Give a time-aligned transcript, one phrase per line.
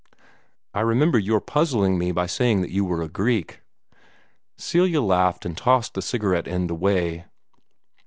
[0.73, 3.61] "I remember your puzzling me by saying that you were a Greek."
[4.57, 7.25] Celia laughed, and tossed the cigarette end away.